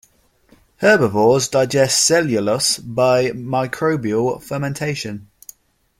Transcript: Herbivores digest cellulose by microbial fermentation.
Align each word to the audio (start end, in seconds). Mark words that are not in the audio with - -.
Herbivores 0.77 1.47
digest 1.47 2.07
cellulose 2.09 2.79
by 2.79 3.27
microbial 3.33 4.41
fermentation. 4.41 5.29